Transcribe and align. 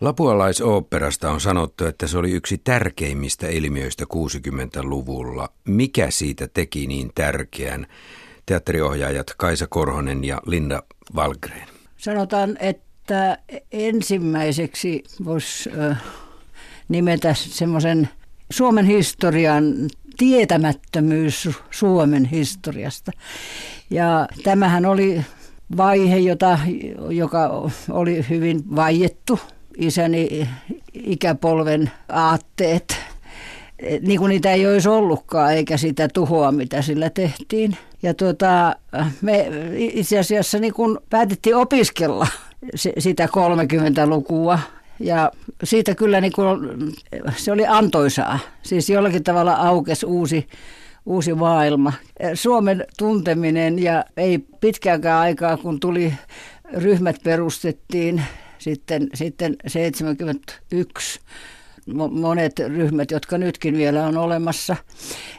Lapualaisoopperasta 0.00 1.30
on 1.30 1.40
sanottu, 1.40 1.86
että 1.86 2.06
se 2.06 2.18
oli 2.18 2.30
yksi 2.30 2.58
tärkeimmistä 2.58 3.48
ilmiöistä 3.48 4.04
60-luvulla. 4.14 5.48
Mikä 5.64 6.10
siitä 6.10 6.48
teki 6.54 6.86
niin 6.86 7.10
tärkeän? 7.14 7.86
Teatteriohjaajat 8.46 9.26
Kaisa 9.36 9.66
Korhonen 9.66 10.24
ja 10.24 10.40
Linda 10.46 10.82
Valgren. 11.14 11.68
Sanotaan, 11.96 12.56
että 12.60 13.38
ensimmäiseksi 13.72 15.04
voisi 15.24 15.70
nimetä 16.88 17.34
semmoisen 17.34 18.08
Suomen 18.50 18.86
historian 18.86 19.64
tietämättömyys 20.16 21.48
Suomen 21.70 22.24
historiasta. 22.24 23.12
Ja 23.90 24.28
tämähän 24.42 24.86
oli 24.86 25.24
vaihe, 25.76 26.16
jota, 26.16 26.58
joka 27.10 27.70
oli 27.90 28.26
hyvin 28.30 28.76
vaiettu. 28.76 29.38
Isäni 29.78 30.48
ikäpolven 30.94 31.90
aatteet, 32.08 32.96
niin 34.00 34.18
kuin 34.18 34.28
niitä 34.28 34.52
ei 34.52 34.66
olisi 34.66 34.88
ollutkaan, 34.88 35.52
eikä 35.52 35.76
sitä 35.76 36.08
tuhoa, 36.08 36.52
mitä 36.52 36.82
sillä 36.82 37.10
tehtiin. 37.10 37.76
Ja 38.02 38.14
tuota, 38.14 38.76
me 39.20 39.48
itse 39.76 40.18
asiassa 40.18 40.58
niin 40.58 40.74
kun 40.74 41.00
päätettiin 41.10 41.56
opiskella 41.56 42.26
sitä 42.98 43.26
30-lukua 43.26 44.58
ja 45.00 45.32
siitä 45.64 45.94
kyllä 45.94 46.20
niin 46.20 46.32
kuin, 46.32 46.58
se 47.36 47.52
oli 47.52 47.66
antoisaa. 47.66 48.38
Siis 48.62 48.90
jollakin 48.90 49.24
tavalla 49.24 49.52
aukesi 49.52 50.06
uusi, 50.06 50.48
uusi 51.06 51.34
maailma. 51.34 51.92
Suomen 52.34 52.84
tunteminen 52.98 53.78
ja 53.78 54.04
ei 54.16 54.38
pitkäänkään 54.38 55.20
aikaa, 55.20 55.56
kun 55.56 55.80
tuli 55.80 56.14
ryhmät 56.72 57.16
perustettiin 57.24 58.22
sitten, 58.60 59.08
sitten 59.14 59.56
71 59.66 61.20
monet 62.10 62.58
ryhmät, 62.58 63.10
jotka 63.10 63.38
nytkin 63.38 63.76
vielä 63.76 64.06
on 64.06 64.16
olemassa. 64.16 64.76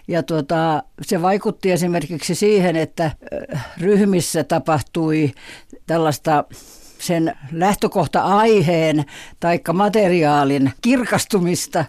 Ja 0.07 0.23
tuota, 0.23 0.83
se 1.01 1.21
vaikutti 1.21 1.71
esimerkiksi 1.71 2.35
siihen, 2.35 2.75
että 2.75 3.11
ryhmissä 3.77 4.43
tapahtui 4.43 5.31
tällaista 5.87 6.43
sen 6.99 7.35
lähtökohta-aiheen 7.51 9.05
tai 9.39 9.59
materiaalin 9.73 10.71
kirkastumista. 10.81 11.85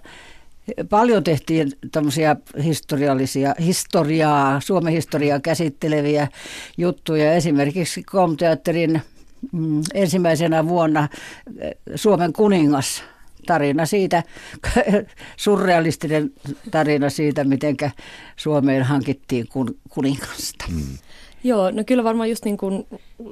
Paljon 0.89 1.25
tehtiin 1.25 1.73
tämmöisiä 1.93 2.37
historiallisia, 2.65 3.55
historiaa, 3.61 4.61
Suomen 4.61 4.93
historiaa 4.93 5.41
käsitteleviä 5.41 6.29
juttuja. 6.77 7.33
Esimerkiksi 7.33 8.03
Komteatterin 8.03 9.03
ensimmäisenä 9.95 10.69
vuonna 10.69 11.09
eh, 11.59 11.75
Suomen 11.95 12.33
kuningas 12.33 13.03
tarina 13.47 13.87
siitä, 13.87 14.23
surrealistinen 15.37 16.33
tarina 16.71 17.11
siitä, 17.11 17.45
miten 17.45 17.77
Suomeen 18.37 18.83
hankittiin 18.83 19.49
kuningasta. 19.91 20.65
Mm. 20.71 20.99
Joo, 21.45 21.71
no 21.71 21.85
kyllä 21.87 22.05
varmaan 22.05 22.31
just 22.31 22.45
niin 22.45 22.57
kuin 22.57 22.87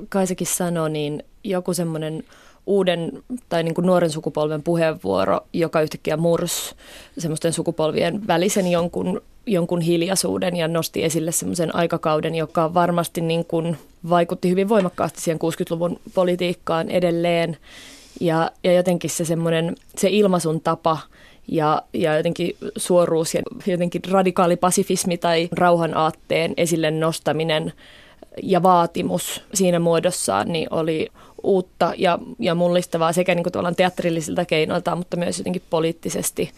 Kaisakin 0.08 0.46
sanoi, 0.46 0.90
niin 0.90 1.22
joku 1.44 1.74
semmoinen 1.74 2.24
uuden 2.66 3.12
tai 3.48 3.62
niin 3.62 3.74
kuin 3.74 3.86
nuoren 3.86 4.10
sukupolven 4.10 4.62
puheenvuoro, 4.62 5.40
joka 5.52 5.80
yhtäkkiä 5.80 6.16
murs 6.16 6.74
semmoisten 7.18 7.52
sukupolvien 7.52 8.26
välisen 8.26 8.66
jonkun, 8.70 9.22
jonkun 9.46 9.80
hiljaisuuden 9.80 10.56
ja 10.56 10.68
nosti 10.68 11.04
esille 11.04 11.32
semmoisen 11.32 11.74
aikakauden, 11.74 12.34
joka 12.34 12.74
varmasti 12.74 13.20
niin 13.20 13.44
kuin 13.44 13.76
vaikutti 14.10 14.50
hyvin 14.50 14.68
voimakkaasti 14.68 15.20
siihen 15.20 15.38
60-luvun 15.38 16.00
politiikkaan 16.14 16.90
edelleen. 16.90 17.56
Ja, 18.20 18.50
ja 18.64 18.72
jotenkin 18.72 19.10
se 19.10 19.24
semmoinen, 19.24 19.76
se 19.96 20.08
ilmaisun 20.08 20.60
tapa 20.60 20.98
ja, 21.48 21.82
ja 21.92 22.16
jotenkin 22.16 22.56
suoruus 22.76 23.34
ja 23.34 23.42
jotenkin 23.66 24.02
radikaali 24.10 24.56
pasifismi 24.56 25.18
tai 25.18 25.48
rauhan 25.52 25.96
aatteen 25.96 26.54
esille 26.56 26.90
nostaminen 26.90 27.72
ja 28.42 28.62
vaatimus 28.62 29.42
siinä 29.54 29.78
muodossaan 29.78 30.52
niin 30.52 30.68
oli 30.70 31.08
uutta 31.42 31.92
ja, 31.96 32.18
ja 32.38 32.54
mullistavaa 32.54 33.12
sekä 33.12 33.34
niin 33.34 33.44
kuin 33.52 33.74
teatterillisilta 33.76 34.44
keinoilta, 34.44 34.96
mutta 34.96 35.16
myös 35.16 35.38
jotenkin 35.38 35.62
poliittisesti 35.70 36.50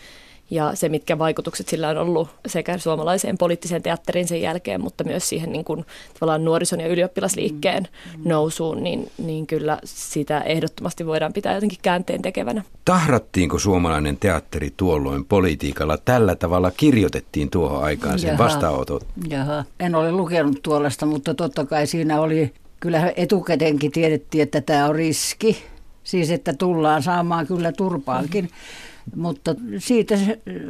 ja 0.52 0.74
se, 0.74 0.88
mitkä 0.88 1.18
vaikutukset 1.18 1.68
sillä 1.68 1.88
on 1.88 1.96
ollut 1.96 2.28
sekä 2.46 2.78
suomalaiseen 2.78 3.38
poliittiseen 3.38 3.82
teatteriin 3.82 4.28
sen 4.28 4.42
jälkeen, 4.42 4.80
mutta 4.80 5.04
myös 5.04 5.28
siihen 5.28 5.52
niin 5.52 5.64
kuin, 5.64 5.84
tavallaan 6.14 6.44
nuorison 6.44 6.80
ja 6.80 6.86
ylioppilasliikkeen 6.86 7.82
mm. 7.82 8.22
nousuun, 8.24 8.82
niin, 8.82 9.10
niin 9.18 9.46
kyllä 9.46 9.78
sitä 9.84 10.40
ehdottomasti 10.40 11.06
voidaan 11.06 11.32
pitää 11.32 11.54
jotenkin 11.54 11.78
käänteen 11.82 12.22
tekevänä. 12.22 12.62
Tahrattiinko 12.84 13.58
suomalainen 13.58 14.16
teatteri 14.16 14.72
tuolloin 14.76 15.24
politiikalla? 15.24 15.98
Tällä 15.98 16.36
tavalla 16.36 16.70
kirjoitettiin 16.70 17.50
tuohon 17.50 17.84
aikaan 17.84 18.18
sen 18.18 18.38
vastaanotot. 18.38 19.06
Jaha, 19.28 19.64
en 19.80 19.94
ole 19.94 20.12
lukenut 20.12 20.62
tuollaista, 20.62 21.06
mutta 21.06 21.34
totta 21.34 21.66
kai 21.66 21.86
siinä 21.86 22.20
oli, 22.20 22.52
kyllä 22.80 23.12
etukäteenkin 23.16 23.92
tiedettiin, 23.92 24.42
että 24.42 24.60
tämä 24.60 24.86
on 24.86 24.94
riski. 24.94 25.64
Siis, 26.04 26.30
että 26.30 26.52
tullaan 26.52 27.02
saamaan 27.02 27.46
kyllä 27.46 27.72
turpaankin. 27.72 28.44
Mm-hmm 28.44 28.91
mutta 29.16 29.54
siitä 29.78 30.14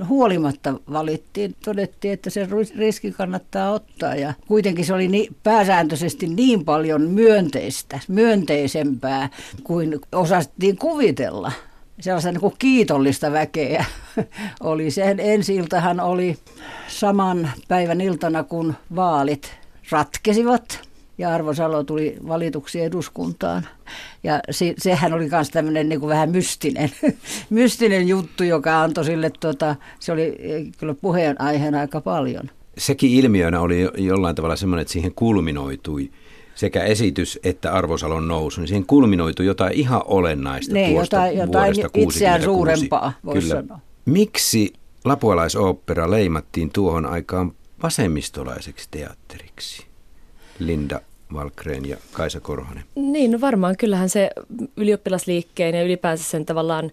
huolimatta 0.09 0.75
valittiin. 0.93 1.55
Todettiin, 1.65 2.15
että 2.15 2.31
se 2.31 2.49
riski 2.79 3.13
kannattaa 3.13 3.73
ottaa 3.73 4.15
ja 4.15 4.35
kuitenkin 4.49 4.85
se 4.85 4.95
oli 4.95 5.09
niin, 5.09 5.37
pääsääntöisesti 5.43 6.27
niin 6.27 6.65
paljon 6.65 7.03
myönteistä, 7.03 8.01
myönteisempää 8.09 9.29
kuin 9.65 9.99
osattiin 10.13 10.77
kuvitella 10.77 11.53
sellaista 12.01 12.33
niin 12.33 12.41
kuin 12.41 12.55
kiitollista 12.59 13.33
väkeä 13.33 13.85
oli. 14.61 14.91
Sen 14.91 15.21
ensi 15.21 15.55
iltahan 15.55 16.01
oli 16.01 16.39
saman 16.89 17.51
päivän 17.69 18.01
iltana, 18.01 18.45
kun 18.45 18.75
vaalit 18.97 19.53
ratkesivat 19.91 20.81
ja 21.19 21.35
Arvo 21.35 21.55
Salo 21.55 21.85
tuli 21.85 22.17
valituksi 22.29 22.81
eduskuntaan. 22.81 23.67
Ja 24.23 24.41
se, 24.51 24.75
sehän 24.79 25.13
oli 25.13 25.29
myös 25.29 25.51
tämmöinen 25.51 25.89
niin 25.89 26.09
vähän 26.09 26.31
mystinen, 26.31 26.91
mystinen 27.51 28.09
juttu, 28.09 28.45
joka 28.45 28.83
antoi 28.83 29.05
sille, 29.05 29.31
tuota, 29.41 29.77
se 30.01 30.13
oli 30.13 30.37
kyllä 30.79 30.95
puheenaiheena 30.95 31.81
aika 31.81 32.01
paljon. 32.01 32.51
Sekin 32.79 33.11
ilmiönä 33.11 33.61
oli 33.61 33.89
jollain 33.97 34.37
tavalla 34.37 34.57
semmoinen, 34.57 34.83
että 34.83 34.93
siihen 34.93 35.13
kulminoitui 35.15 36.11
sekä 36.55 36.85
esitys 36.85 37.39
että 37.45 37.73
Arvosalon 37.73 38.29
nousu, 38.29 38.61
niin 38.61 38.69
siihen 38.69 38.87
kulminoitui 38.87 39.47
jotain 39.47 39.73
ihan 39.73 40.03
olennaista 40.05 40.75
ne, 40.75 40.91
tuosta 40.91 41.17
jotain, 41.17 41.39
jotain 41.39 41.75
itseään 41.95 42.43
suurempaa, 42.43 43.13
voisi 43.25 43.49
sanoa. 43.49 43.79
Miksi 44.05 44.73
lapualaisooppera 45.05 46.11
leimattiin 46.11 46.71
tuohon 46.73 47.07
aikaan 47.07 47.53
vasemmistolaiseksi 47.83 48.89
teatteriksi? 48.91 49.87
Linda 50.59 51.01
Valkreen 51.35 51.89
ja 51.89 51.97
Kaisa 52.13 52.41
Korhonen? 52.41 52.85
Niin, 52.95 53.31
no 53.31 53.41
varmaan 53.41 53.77
kyllähän 53.77 54.09
se 54.09 54.31
ylioppilasliikkeen 54.77 55.75
ja 55.75 55.83
ylipäänsä 55.83 56.25
sen 56.25 56.47
tavallaan 56.47 56.91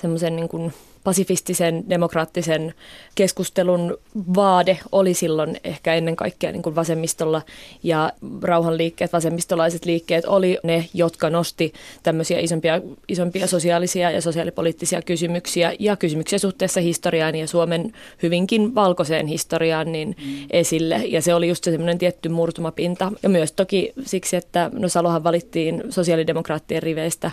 semmoisen 0.00 0.36
niin 0.36 0.48
kuin 0.48 0.72
pasifistisen 1.04 1.84
demokraattisen 1.90 2.74
keskustelun 3.14 3.98
vaade 4.36 4.78
oli 4.92 5.14
silloin 5.14 5.56
ehkä 5.64 5.94
ennen 5.94 6.16
kaikkea 6.16 6.52
niin 6.52 6.62
kuin 6.62 6.74
vasemmistolla 6.74 7.42
ja 7.82 8.12
rauhanliikkeet, 8.42 9.12
vasemmistolaiset 9.12 9.84
liikkeet 9.84 10.24
oli 10.24 10.58
ne, 10.62 10.88
jotka 10.94 11.30
nosti 11.30 11.72
tämmöisiä 12.02 12.38
isompia, 12.40 12.80
isompia 13.08 13.46
sosiaalisia 13.46 14.10
ja 14.10 14.20
sosiaalipoliittisia 14.20 15.02
kysymyksiä 15.02 15.72
ja 15.78 15.96
kysymyksiä 15.96 16.38
suhteessa 16.38 16.80
historiaan 16.80 17.34
ja 17.34 17.46
Suomen 17.46 17.92
hyvinkin 18.22 18.74
valkoiseen 18.74 19.26
historiaan 19.26 19.92
niin 19.92 20.16
mm. 20.24 20.46
esille. 20.50 21.02
Ja 21.06 21.22
se 21.22 21.34
oli 21.34 21.48
just 21.48 21.64
se 21.64 21.70
semmoinen 21.70 21.98
tietty 21.98 22.28
murtumapinta 22.28 23.12
ja 23.22 23.28
myös 23.28 23.52
toki 23.52 23.92
siksi, 24.04 24.36
että 24.36 24.70
no 24.72 24.88
Salohan 24.88 25.24
valittiin 25.24 25.82
sosiaalidemokraattien 25.90 26.82
riveistä 26.82 27.30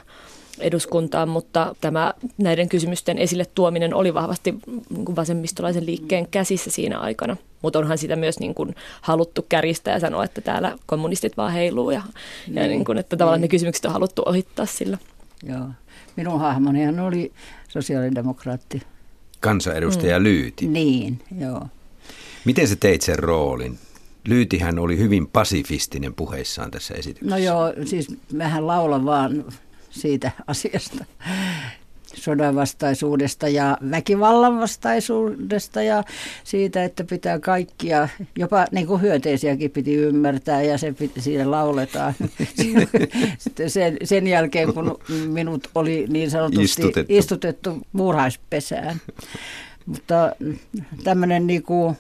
eduskuntaan, 0.59 1.29
mutta 1.29 1.75
tämä 1.81 2.13
näiden 2.37 2.69
kysymysten 2.69 3.17
esille 3.17 3.45
tuominen 3.55 3.93
oli 3.93 4.13
vahvasti 4.13 4.55
niin 4.89 5.15
vasemmistolaisen 5.15 5.85
liikkeen 5.85 6.27
käsissä 6.27 6.71
siinä 6.71 6.99
aikana. 6.99 7.37
Mutta 7.61 7.79
onhan 7.79 7.97
sitä 7.97 8.15
myös 8.15 8.39
niin 8.39 8.55
kuin 8.55 8.75
haluttu 9.01 9.45
kärjistää 9.49 9.93
ja 9.93 9.99
sanoa, 9.99 10.23
että 10.23 10.41
täällä 10.41 10.77
kommunistit 10.85 11.37
vaan 11.37 11.53
heiluu 11.53 11.91
ja, 11.91 12.01
niin, 12.47 12.55
ja 12.57 12.67
niin 12.67 12.85
kuin, 12.85 12.97
että 12.97 13.17
tavallaan 13.17 13.41
niin. 13.41 13.47
ne 13.47 13.51
kysymykset 13.51 13.85
on 13.85 13.91
haluttu 13.91 14.23
ohittaa 14.25 14.65
sillä. 14.65 14.97
Joo. 15.43 15.65
Minun 16.15 16.39
hahmonihan 16.39 16.99
oli 16.99 17.31
sosiaalidemokraatti. 17.67 18.81
Kansanedustaja 19.39 20.19
mm. 20.19 20.23
Lyyti. 20.23 20.67
Niin, 20.67 21.19
joo. 21.39 21.67
Miten 22.45 22.67
se 22.67 22.75
teit 22.75 23.01
sen 23.01 23.19
roolin? 23.19 23.77
Lyytihän 24.27 24.79
oli 24.79 24.97
hyvin 24.97 25.27
pasifistinen 25.27 26.13
puheissaan 26.13 26.71
tässä 26.71 26.93
esityksessä. 26.93 27.35
No 27.35 27.37
joo, 27.37 27.73
siis 27.85 28.07
mähän 28.33 28.67
laulan 28.67 29.05
vaan 29.05 29.45
siitä 29.89 30.31
asiasta. 30.47 31.05
sodan 32.15 32.55
vastaisuudesta 32.55 33.47
ja 33.47 33.77
väkivallan 33.91 34.59
vastaisuudesta 34.59 35.81
ja 35.81 36.03
siitä, 36.43 36.83
että 36.83 37.03
pitää 37.03 37.39
kaikkia, 37.39 38.09
jopa 38.37 38.65
niin 38.71 38.87
kuin 38.87 39.01
hyöteisiäkin 39.01 39.71
piti 39.71 39.95
ymmärtää 39.95 40.61
ja 40.61 40.77
se 40.77 40.91
piti, 40.91 41.21
siinä 41.21 41.51
lauletaan. 41.51 42.13
Sitten 43.37 43.69
sen, 43.69 43.97
sen 44.03 44.27
jälkeen, 44.27 44.73
kun 44.73 44.99
minut 45.27 45.69
oli 45.75 46.05
niin 46.09 46.31
sanotusti 46.31 46.63
istutettu, 46.63 47.13
istutettu 47.13 47.77
muurhaispesään. 47.93 49.01
Mutta 49.85 50.35
tämmöinen 51.03 51.47
niin 51.47 51.63
kuin 51.63 51.95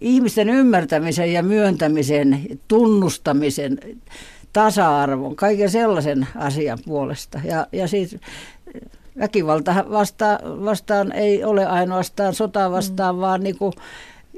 ihmisten 0.00 0.50
ymmärtämisen 0.50 1.32
ja 1.32 1.42
myöntämisen, 1.42 2.46
tunnustamisen, 2.68 3.78
tasa-arvon, 4.52 5.36
kaiken 5.36 5.70
sellaisen 5.70 6.26
asian 6.36 6.78
puolesta. 6.84 7.40
Ja, 7.44 7.66
ja 7.72 7.88
siis 7.88 8.16
väkivalta 9.18 9.84
vasta, 9.90 10.40
vastaan 10.44 11.12
ei 11.12 11.44
ole 11.44 11.66
ainoastaan 11.66 12.34
sota 12.34 12.70
vastaan, 12.70 13.14
mm. 13.14 13.20
vaan 13.20 13.42
niin 13.42 13.58
kuin 13.58 13.72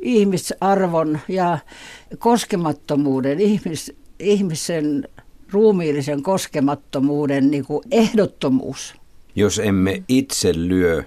ihmisarvon 0.03 1.19
ja 1.29 1.59
koskemattomuuden, 2.19 3.41
ihmis, 3.41 3.93
ihmisen 4.19 5.09
ruumiillisen 5.53 6.23
koskemattomuuden 6.23 7.51
niin 7.51 7.65
kuin 7.65 7.83
ehdottomuus. 7.91 8.95
Jos 9.37 9.59
emme 9.59 10.03
itse 10.09 10.53
lyö, 10.57 11.03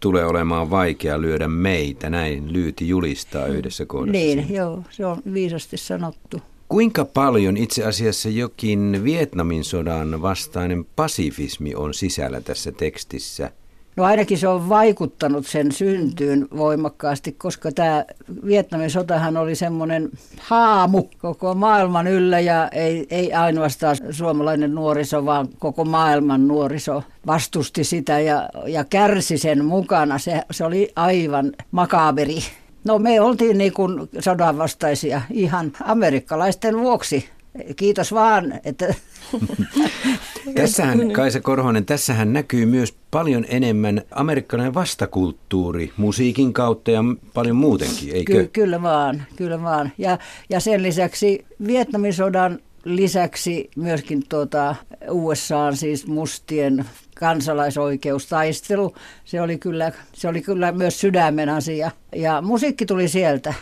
tulee 0.00 0.24
olemaan 0.26 0.70
vaikea 0.70 1.20
lyödä 1.20 1.48
meitä, 1.48 2.10
näin 2.10 2.52
Lyyti 2.52 2.88
julistaa 2.88 3.46
yhdessä 3.46 3.86
kohdassa. 3.86 4.12
Niin, 4.12 4.54
joo, 4.54 4.82
se 4.90 5.06
on 5.06 5.22
viisasti 5.34 5.76
sanottu. 5.76 6.42
Kuinka 6.72 7.04
paljon 7.04 7.56
itse 7.56 7.84
asiassa 7.84 8.28
jokin 8.28 9.00
Vietnamin 9.04 9.64
sodan 9.64 10.22
vastainen 10.22 10.86
pasifismi 10.96 11.74
on 11.74 11.94
sisällä 11.94 12.40
tässä 12.40 12.72
tekstissä? 12.72 13.50
No 13.96 14.04
ainakin 14.04 14.38
se 14.38 14.48
on 14.48 14.68
vaikuttanut 14.68 15.46
sen 15.46 15.72
syntyyn 15.72 16.48
voimakkaasti, 16.56 17.32
koska 17.32 17.72
tämä 17.72 18.04
Vietnamin 18.46 18.90
sotahan 18.90 19.36
oli 19.36 19.54
semmoinen 19.54 20.10
haamu 20.40 21.02
koko 21.18 21.54
maailman 21.54 22.06
yllä 22.06 22.40
ja 22.40 22.68
ei, 22.68 23.06
ei 23.10 23.32
ainoastaan 23.32 23.96
suomalainen 24.10 24.74
nuoriso, 24.74 25.24
vaan 25.24 25.48
koko 25.58 25.84
maailman 25.84 26.48
nuoriso 26.48 27.02
vastusti 27.26 27.84
sitä 27.84 28.20
ja, 28.20 28.48
ja 28.66 28.84
kärsi 28.84 29.38
sen 29.38 29.64
mukana. 29.64 30.18
Se, 30.18 30.42
se 30.50 30.64
oli 30.64 30.92
aivan 30.96 31.52
makaberi 31.70 32.38
No 32.84 32.98
me 32.98 33.20
oltiin 33.20 33.58
niin 33.58 33.72
kuin 33.72 34.08
sodanvastaisia 34.20 35.22
ihan 35.30 35.72
amerikkalaisten 35.84 36.78
vuoksi. 36.78 37.28
Kiitos 37.76 38.12
vaan, 38.12 38.60
että... 38.64 38.94
tässähän, 40.54 41.12
Kaisa 41.12 41.40
Korhonen, 41.40 41.84
tässähän 41.84 42.32
näkyy 42.32 42.66
myös 42.66 42.94
paljon 43.10 43.44
enemmän 43.48 44.02
amerikkalainen 44.10 44.74
vastakulttuuri 44.74 45.92
musiikin 45.96 46.52
kautta 46.52 46.90
ja 46.90 47.04
paljon 47.34 47.56
muutenkin, 47.56 48.14
eikö? 48.14 48.32
Ky- 48.32 48.50
kyllä 48.52 48.82
vaan, 48.82 49.22
kyllä 49.36 49.62
vaan. 49.62 49.92
Ja, 49.98 50.18
ja 50.50 50.60
sen 50.60 50.82
lisäksi 50.82 51.44
Vietnamin 51.66 52.14
sodan 52.14 52.58
lisäksi 52.84 53.70
myöskin 53.76 54.22
tuota 54.28 54.76
USA 55.10 55.72
siis 55.72 56.06
mustien 56.06 56.84
kansalaisoikeustaistelu. 57.14 58.94
Se 59.24 59.40
oli 59.40 59.58
kyllä, 59.58 59.92
se 60.12 60.28
oli 60.28 60.42
kyllä 60.42 60.72
myös 60.72 61.00
sydämen 61.00 61.48
asia. 61.48 61.90
Ja 62.16 62.42
musiikki 62.42 62.86
tuli 62.86 63.08
sieltä, 63.08 63.54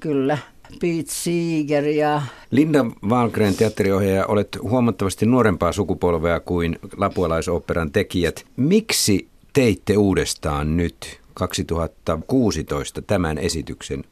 kyllä. 0.00 0.38
Pete 0.80 1.04
Seeger 1.06 1.84
ja... 1.84 2.22
Linda 2.50 2.86
Wahlgren, 3.08 3.54
teatteriohjaaja, 3.54 4.26
olet 4.26 4.58
huomattavasti 4.62 5.26
nuorempaa 5.26 5.72
sukupolvea 5.72 6.40
kuin 6.40 6.78
lapualaisoperan 6.96 7.92
tekijät. 7.92 8.44
Miksi 8.56 9.28
teitte 9.52 9.96
uudestaan 9.96 10.76
nyt 10.76 11.20
2016 11.34 13.02
tämän 13.02 13.38
esityksen 13.38 14.04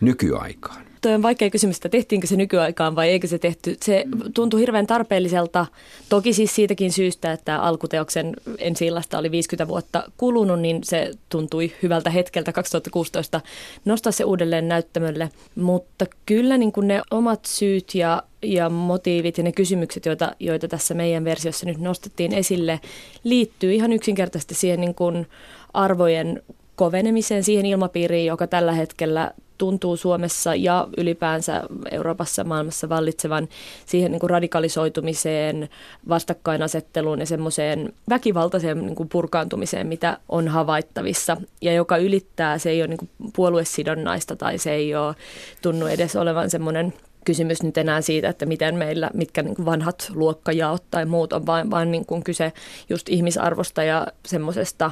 nykyaikaan? 0.00 0.85
Toi 1.00 1.14
on 1.14 1.22
vaikea 1.22 1.50
kysymys, 1.50 1.76
että 1.76 1.88
tehtiinkö 1.88 2.26
se 2.26 2.36
nykyaikaan 2.36 2.96
vai 2.96 3.08
eikö 3.08 3.26
se 3.26 3.38
tehty. 3.38 3.76
Se 3.82 4.04
tuntui 4.34 4.60
hirveän 4.60 4.86
tarpeelliselta, 4.86 5.66
toki 6.08 6.32
siis 6.32 6.54
siitäkin 6.54 6.92
syystä, 6.92 7.32
että 7.32 7.62
alkuteoksen 7.62 8.36
ensi 8.58 8.86
oli 9.18 9.30
50 9.30 9.68
vuotta 9.68 10.10
kulunut, 10.16 10.60
niin 10.60 10.84
se 10.84 11.10
tuntui 11.28 11.72
hyvältä 11.82 12.10
hetkeltä 12.10 12.52
2016 12.52 13.40
nostaa 13.84 14.12
se 14.12 14.24
uudelleen 14.24 14.68
näyttämölle. 14.68 15.30
Mutta 15.54 16.06
kyllä 16.26 16.58
niin 16.58 16.72
kuin 16.72 16.88
ne 16.88 17.02
omat 17.10 17.44
syyt 17.44 17.94
ja 17.94 18.22
ja 18.42 18.70
motiivit 18.70 19.38
ja 19.38 19.44
ne 19.44 19.52
kysymykset, 19.52 20.06
joita, 20.06 20.32
joita 20.40 20.68
tässä 20.68 20.94
meidän 20.94 21.24
versiossa 21.24 21.66
nyt 21.66 21.78
nostettiin 21.78 22.32
esille, 22.32 22.80
liittyy 23.24 23.74
ihan 23.74 23.92
yksinkertaisesti 23.92 24.54
siihen 24.54 24.80
niin 24.80 24.94
kuin 24.94 25.26
arvojen 25.74 26.42
kovenemiseen, 26.76 27.44
siihen 27.44 27.66
ilmapiiriin, 27.66 28.26
joka 28.26 28.46
tällä 28.46 28.72
hetkellä 28.72 29.32
tuntuu 29.58 29.96
Suomessa 29.96 30.54
ja 30.54 30.88
ylipäänsä 30.96 31.62
Euroopassa 31.90 32.44
maailmassa 32.44 32.88
vallitsevan 32.88 33.48
siihen 33.86 34.12
niin 34.12 34.20
kuin 34.20 34.30
radikalisoitumiseen, 34.30 35.68
vastakkainasetteluun 36.08 37.20
ja 37.20 37.26
semmoiseen 37.26 37.92
väkivaltaiseen 38.08 38.78
niin 38.78 38.94
kuin 38.94 39.08
purkaantumiseen, 39.08 39.86
mitä 39.86 40.18
on 40.28 40.48
havaittavissa. 40.48 41.36
Ja 41.62 41.72
joka 41.72 41.96
ylittää, 41.96 42.58
se 42.58 42.70
ei 42.70 42.82
ole 42.82 42.88
niin 42.88 42.98
kuin 42.98 43.32
puoluesidonnaista 43.36 44.36
tai 44.36 44.58
se 44.58 44.72
ei 44.72 44.94
ole 44.94 45.14
tunnu 45.62 45.86
edes 45.86 46.16
olevan 46.16 46.50
semmoinen 46.50 46.92
kysymys 47.26 47.62
nyt 47.62 47.78
enää 47.78 48.00
siitä, 48.00 48.28
että 48.28 48.46
miten 48.46 48.74
meillä, 48.74 49.10
mitkä 49.14 49.42
niin 49.42 49.54
kuin 49.54 49.66
vanhat 49.66 50.10
luokkajaot 50.14 50.84
tai 50.90 51.06
muut 51.06 51.32
on, 51.32 51.46
vaan, 51.46 51.70
vaan 51.70 51.90
niin 51.90 52.06
kuin 52.06 52.24
kyse 52.24 52.52
just 52.88 53.08
ihmisarvosta 53.08 53.82
ja 53.82 54.06
semmoisesta 54.26 54.90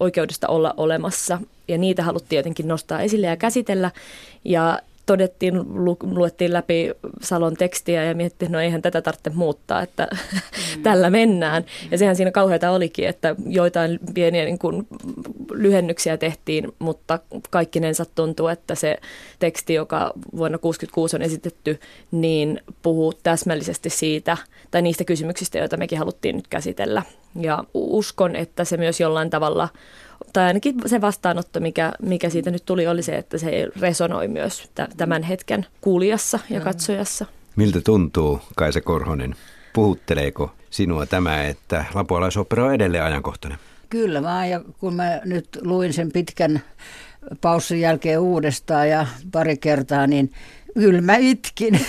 oikeudesta 0.00 0.48
olla 0.48 0.74
olemassa. 0.76 1.40
Ja 1.68 1.78
niitä 1.78 2.02
haluttiin 2.02 2.28
tietenkin 2.28 2.68
nostaa 2.68 3.00
esille 3.00 3.26
ja 3.26 3.36
käsitellä. 3.36 3.90
Ja 4.44 4.78
todettiin, 5.08 5.84
lu, 5.84 5.96
luettiin 6.02 6.52
läpi 6.52 6.90
Salon 7.22 7.54
tekstiä 7.54 8.04
ja 8.04 8.14
mietittiin, 8.14 8.46
että 8.46 8.56
no 8.56 8.62
eihän 8.62 8.82
tätä 8.82 9.02
tarvitse 9.02 9.30
muuttaa, 9.30 9.82
että 9.82 10.08
mm. 10.12 10.82
tällä 10.82 11.10
mennään. 11.10 11.64
Ja 11.90 11.98
sehän 11.98 12.16
siinä 12.16 12.30
kauheata 12.30 12.70
olikin, 12.70 13.08
että 13.08 13.34
joitain 13.46 13.98
pieniä 14.14 14.44
niin 14.44 14.58
kuin, 14.58 14.86
lyhennyksiä 15.52 16.16
tehtiin, 16.16 16.72
mutta 16.78 17.18
kaikkinensa 17.50 18.04
tuntuu, 18.04 18.48
että 18.48 18.74
se 18.74 18.96
teksti, 19.38 19.74
joka 19.74 20.12
vuonna 20.36 20.58
1966 20.58 21.16
on 21.16 21.22
esitetty, 21.22 21.80
niin 22.10 22.60
puhuu 22.82 23.12
täsmällisesti 23.22 23.90
siitä 23.90 24.36
tai 24.70 24.82
niistä 24.82 25.04
kysymyksistä, 25.04 25.58
joita 25.58 25.76
mekin 25.76 25.98
haluttiin 25.98 26.36
nyt 26.36 26.48
käsitellä. 26.48 27.02
Ja 27.40 27.64
uskon, 27.74 28.36
että 28.36 28.64
se 28.64 28.76
myös 28.76 29.00
jollain 29.00 29.30
tavalla 29.30 29.68
tai 30.32 30.44
ainakin 30.44 30.74
se 30.86 31.00
vastaanotto, 31.00 31.60
mikä, 31.60 31.92
mikä 32.02 32.30
siitä 32.30 32.50
nyt 32.50 32.62
tuli, 32.66 32.86
oli 32.86 33.02
se, 33.02 33.16
että 33.16 33.38
se 33.38 33.68
resonoi 33.80 34.28
myös 34.28 34.70
tämän 34.96 35.22
hetken 35.22 35.66
kuulijassa 35.80 36.38
ja 36.50 36.60
katsojassa. 36.60 37.26
Miltä 37.56 37.80
tuntuu, 37.80 38.40
Kaisa 38.56 38.80
Korhonen? 38.80 39.34
Puhutteleeko 39.72 40.50
sinua 40.70 41.06
tämä, 41.06 41.44
että 41.44 41.84
lapualaisopera 41.94 42.64
on 42.64 42.74
edelleen 42.74 43.04
ajankohtainen? 43.04 43.58
Kyllä 43.90 44.22
vaan, 44.22 44.50
ja 44.50 44.60
kun 44.80 44.94
mä 44.94 45.20
nyt 45.24 45.48
luin 45.62 45.92
sen 45.92 46.12
pitkän 46.12 46.62
paussin 47.40 47.80
jälkeen 47.80 48.20
uudestaan 48.20 48.88
ja 48.88 49.06
pari 49.32 49.56
kertaa, 49.56 50.06
niin 50.06 50.32
kyllä 50.74 51.00
mä 51.00 51.16
itkin. 51.16 51.80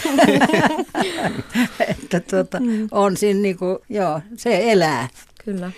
että 1.89 2.19
tuota, 2.19 2.59
mm. 2.59 2.87
on 2.91 3.17
siinä 3.17 3.39
niin 3.39 3.57
kuin, 3.57 3.77
joo, 3.89 4.21
se 4.35 4.71
elää. 4.71 5.07
Kyllä. 5.45 5.71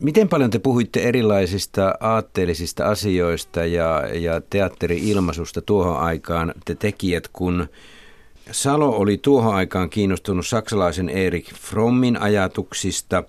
Miten 0.00 0.28
paljon 0.28 0.50
te 0.50 0.58
puhuitte 0.58 1.02
erilaisista 1.02 1.94
aatteellisista 2.00 2.86
asioista 2.86 3.64
ja, 3.64 4.02
ja 4.14 4.40
teatteri-ilmaisusta 4.50 5.62
tuohon 5.62 5.96
aikaan, 5.96 6.54
te 6.64 6.74
tekijät, 6.74 7.28
kun 7.32 7.68
Salo 8.50 8.90
oli 8.90 9.18
tuohon 9.18 9.54
aikaan 9.54 9.90
kiinnostunut 9.90 10.46
saksalaisen 10.46 11.08
Erik 11.08 11.54
Frommin 11.54 12.20
ajatuksista, 12.20 13.24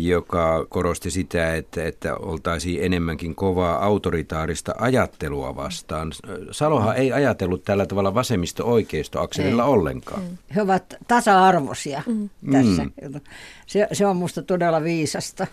joka 0.00 0.66
korosti 0.68 1.10
sitä, 1.10 1.54
että, 1.54 1.84
että 1.84 2.16
oltaisiin 2.16 2.84
enemmänkin 2.84 3.34
kovaa 3.34 3.84
autoritaarista 3.84 4.74
ajattelua 4.78 5.56
vastaan. 5.56 6.12
Salohan 6.50 6.96
ei 6.96 7.12
ajatellut 7.12 7.64
tällä 7.64 7.86
tavalla 7.86 8.14
vasemmisto-oikeisto-akselilla 8.14 9.64
ollenkaan. 9.64 10.22
He 10.54 10.62
ovat 10.62 10.94
tasa-arvoisia 11.08 12.02
mm. 12.06 12.30
tässä. 12.52 12.84
Mm. 12.84 13.20
Se, 13.66 13.88
se 13.92 14.06
on 14.06 14.16
minusta 14.16 14.42
todella 14.42 14.82
viisasta. 14.82 15.46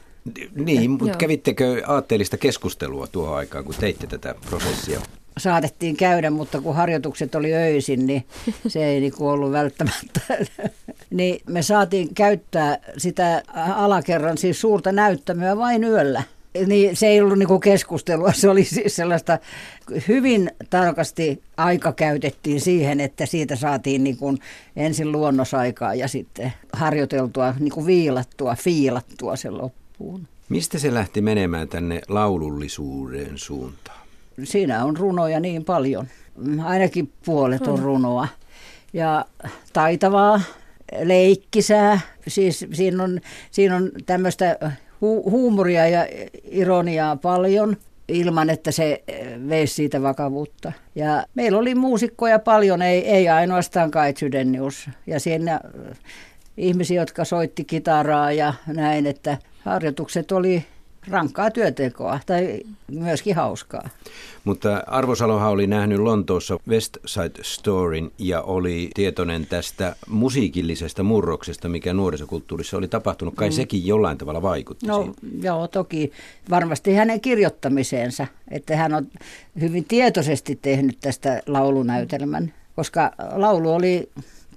Niin, 0.56 0.92
mutta 0.92 1.18
kävittekö 1.18 1.84
aatteellista 1.88 2.38
keskustelua 2.38 3.08
tuohon 3.08 3.38
aikaan, 3.38 3.66
kun 3.66 3.76
teitte 3.80 4.08
tätä 4.08 4.36
prosessia? 4.50 5.02
Saatettiin 5.38 5.98
käydä, 5.98 6.30
mutta 6.30 6.62
kun 6.62 6.76
harjoitukset 6.76 7.36
oli 7.36 7.54
öisin, 7.54 8.08
niin 8.08 8.26
se 8.68 8.86
ei 8.86 9.00
niin 9.00 9.14
ollut 9.20 9.52
välttämättä. 9.52 10.22
niin 11.10 11.42
me 11.50 11.62
saatiin 11.62 12.14
käyttää 12.14 12.78
sitä 12.98 13.44
alakerran, 13.76 14.38
siis 14.38 14.62
suurta 14.62 14.92
näyttämöä 14.92 15.58
vain 15.58 15.84
yöllä. 15.84 16.24
Niin 16.66 16.96
se 16.96 17.08
ei 17.08 17.22
ollut 17.22 17.40
niin 17.40 17.60
keskustelua, 17.60 18.34
se 18.34 18.50
oli 18.50 18.64
siis 18.64 18.96
sellaista, 18.96 19.40
hyvin 20.08 20.52
tarkasti 20.70 21.42
aika 21.58 21.94
käytettiin 21.94 22.62
siihen, 22.62 23.00
että 23.00 23.26
siitä 23.26 23.56
saatiin 23.56 24.04
niin 24.04 24.18
kuin 24.18 24.40
ensin 24.76 25.12
luonnosaikaa 25.12 25.96
ja 25.96 26.08
sitten 26.08 26.54
harjoiteltua, 26.74 27.56
niin 27.60 27.72
kuin 27.72 27.86
viilattua, 27.86 28.56
fiilattua 28.56 29.36
sen 29.36 29.54
loppuun 29.54 29.81
loppuun. 30.02 30.28
Mistä 30.50 30.80
se 30.80 30.94
lähti 30.94 31.22
menemään 31.22 31.68
tänne 31.68 32.02
laulullisuuden 32.08 33.38
suuntaan? 33.38 34.02
Siinä 34.44 34.86
on 34.86 34.98
runoja 34.98 35.40
niin 35.40 35.66
paljon. 35.66 36.08
Ainakin 36.64 37.12
puolet 37.26 37.68
on 37.68 37.80
runoa. 37.80 38.28
Ja 38.94 39.26
taitavaa, 39.74 40.42
leikkisää. 41.04 42.00
Siis 42.28 42.66
siinä 42.74 43.04
on, 43.04 43.20
siinä 43.52 43.76
on 43.76 43.92
tämmöistä 44.06 44.58
hu- 45.02 45.32
huumoria 45.32 45.88
ja 45.88 46.08
ironiaa 46.52 47.16
paljon 47.16 47.78
ilman, 48.08 48.50
että 48.50 48.72
se 48.72 49.04
veisi 49.50 49.74
siitä 49.74 50.02
vakavuutta. 50.02 50.72
Ja 50.96 51.24
meillä 51.36 51.58
oli 51.58 51.76
muusikkoja 51.76 52.40
paljon, 52.40 52.82
ei, 52.82 53.08
ei 53.08 53.30
ainoastaan 53.30 53.92
Kai 53.92 54.14
Sydenius. 54.18 54.90
Ja 55.08 55.20
siinä 55.20 55.60
ihmisiä, 56.58 57.02
jotka 57.02 57.26
soitti 57.26 57.64
kitaraa 57.64 58.32
ja 58.32 58.54
näin, 58.68 59.08
että 59.08 59.38
harjoitukset 59.66 60.32
oli 60.32 60.66
rankkaa 61.08 61.52
työtekoa 61.52 62.20
tai 62.26 62.60
myöskin 62.92 63.36
hauskaa. 63.36 63.90
Mutta 64.44 64.84
Arvo 64.88 65.16
Salohan 65.16 65.52
oli 65.52 65.68
nähnyt 65.68 66.00
Lontoossa 66.00 66.58
West 66.68 66.98
Side 67.06 67.44
Storyn 67.44 68.12
ja 68.18 68.42
oli 68.42 68.90
tietoinen 68.94 69.46
tästä 69.46 69.96
musiikillisesta 70.10 71.04
murroksesta, 71.04 71.70
mikä 71.70 71.94
nuorisokulttuurissa 71.94 72.78
oli 72.78 72.88
tapahtunut. 72.88 73.36
Kai 73.36 73.50
mm. 73.50 73.54
sekin 73.54 73.88
jollain 73.88 74.18
tavalla 74.18 74.42
vaikutti 74.42 74.88
No 74.88 74.98
siihen. 74.98 75.44
joo, 75.44 75.68
toki 75.68 76.12
varmasti 76.50 76.94
hänen 76.94 77.22
kirjoittamiseensa, 77.22 78.28
että 78.52 78.76
hän 78.76 78.94
on 78.94 79.08
hyvin 79.62 79.86
tietoisesti 79.86 80.60
tehnyt 80.62 80.98
tästä 81.02 81.42
laulunäytelmän, 81.48 82.54
koska 82.76 83.12
laulu 83.32 83.74
oli 83.74 84.10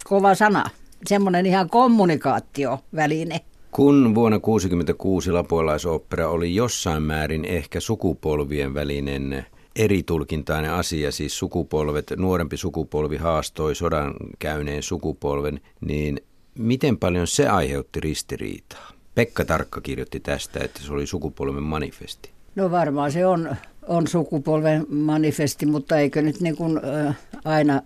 kova 0.05 0.35
sana, 0.35 0.71
semmoinen 1.07 1.47
ihan 1.47 1.71
kommunikaatioväline. 1.71 3.41
Kun 3.75 4.15
vuonna 4.15 4.39
1966 4.39 5.33
lapualaisopera 5.33 6.29
oli 6.29 6.55
jossain 6.55 7.03
määrin 7.03 7.45
ehkä 7.45 7.81
sukupolvien 7.81 8.75
välinen 8.75 9.47
eritulkintainen 9.77 10.73
asia, 10.73 11.13
siis 11.13 11.39
sukupolvet, 11.39 12.13
nuorempi 12.17 12.57
sukupolvi 12.57 13.17
haastoi 13.17 13.75
sodan 13.75 14.15
käyneen 14.39 14.83
sukupolven, 14.83 15.61
niin 15.81 16.21
miten 16.59 16.99
paljon 16.99 17.27
se 17.27 17.49
aiheutti 17.49 18.01
ristiriitaa? 18.01 18.91
Pekka 19.15 19.45
Tarkka 19.45 19.81
kirjoitti 19.81 20.21
tästä, 20.21 20.65
että 20.65 20.81
se 20.83 20.93
oli 20.93 21.07
sukupolven 21.07 21.63
manifesti. 21.63 22.31
No 22.55 22.71
varmaan 22.71 23.13
se 23.13 23.27
on, 23.27 23.57
on 23.89 24.07
sukupolven 24.07 24.87
manifesti, 24.89 25.67
mutta 25.67 25.99
eikö 25.99 26.23
nyt 26.23 26.41
niin 26.41 26.57
kuin, 26.57 26.81
äh, 27.07 27.17
aina 27.45 27.83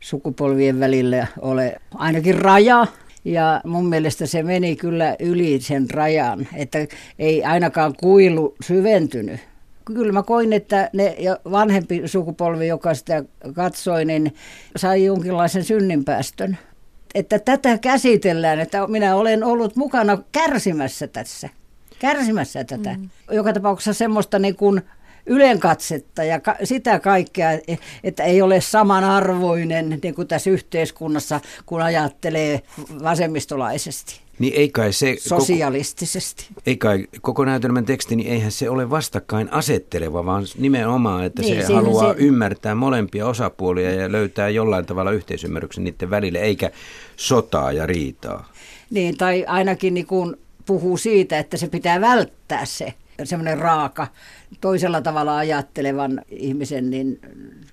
sukupolvien 0.00 0.80
välillä 0.80 1.26
ole 1.40 1.76
ainakin 1.94 2.34
raja, 2.34 2.86
ja 3.24 3.60
mun 3.64 3.86
mielestä 3.88 4.26
se 4.26 4.42
meni 4.42 4.76
kyllä 4.76 5.16
yli 5.20 5.60
sen 5.60 5.90
rajan, 5.90 6.48
että 6.54 6.78
ei 7.18 7.44
ainakaan 7.44 7.94
kuilu 8.00 8.54
syventynyt. 8.64 9.40
Kyllä 9.84 10.12
mä 10.12 10.22
koin, 10.22 10.52
että 10.52 10.90
ne 10.92 11.16
vanhempi 11.50 12.02
sukupolvi, 12.08 12.66
joka 12.66 12.94
sitä 12.94 13.24
katsoi, 13.54 14.04
niin 14.04 14.34
sai 14.76 15.04
jonkinlaisen 15.04 15.64
synninpäästön. 15.64 16.58
Että 17.14 17.38
tätä 17.38 17.78
käsitellään, 17.78 18.60
että 18.60 18.86
minä 18.86 19.16
olen 19.16 19.44
ollut 19.44 19.76
mukana 19.76 20.18
kärsimässä 20.32 21.06
tässä. 21.06 21.48
Kärsimässä 21.98 22.64
tätä. 22.64 22.96
Mm. 22.98 23.08
Joka 23.30 23.52
tapauksessa 23.52 23.98
semmoista 23.98 24.38
niin 24.38 24.56
kuin 24.56 24.82
ylenkatsetta 25.26 26.24
ja 26.24 26.40
ka- 26.40 26.56
sitä 26.64 27.00
kaikkea, 27.00 27.48
että 28.04 28.24
ei 28.24 28.42
ole 28.42 28.60
samanarvoinen 28.60 29.98
niin 30.02 30.14
kuin 30.14 30.28
tässä 30.28 30.50
yhteiskunnassa, 30.50 31.40
kun 31.66 31.82
ajattelee 31.82 32.62
vasemmistolaisesti. 33.02 34.20
Niin 34.38 34.54
ei 34.56 34.68
kai 34.68 34.92
se... 34.92 35.16
Sosialistisesti. 35.18 36.46
Koko, 36.48 36.60
ei 36.66 36.76
kai 36.76 37.06
koko 37.20 37.44
näytelmän 37.44 37.84
teksti, 37.84 38.16
niin 38.16 38.28
eihän 38.28 38.52
se 38.52 38.70
ole 38.70 38.90
vastakkain 38.90 39.52
asetteleva, 39.52 40.24
vaan 40.24 40.44
nimenomaan, 40.58 41.24
että 41.24 41.42
niin, 41.42 41.66
se 41.66 41.72
haluaa 41.72 42.14
se... 42.14 42.18
ymmärtää 42.18 42.74
molempia 42.74 43.26
osapuolia 43.26 43.92
ja 43.92 44.12
löytää 44.12 44.48
jollain 44.48 44.86
tavalla 44.86 45.12
yhteisymmärryksen 45.12 45.84
niiden 45.84 46.10
välille, 46.10 46.38
eikä 46.38 46.70
sotaa 47.16 47.72
ja 47.72 47.86
riitaa. 47.86 48.52
Niin, 48.90 49.16
tai 49.16 49.44
ainakin 49.46 49.94
niin 49.94 50.06
kuin 50.06 50.36
puhuu 50.66 50.96
siitä, 50.96 51.38
että 51.38 51.56
se 51.56 51.68
pitää 51.68 52.00
välttää 52.00 52.64
se 52.64 52.94
semmoinen 53.26 53.58
raaka, 53.58 54.06
toisella 54.60 55.00
tavalla 55.00 55.36
ajattelevan 55.36 56.22
ihmisen 56.28 56.90
niin 56.90 57.20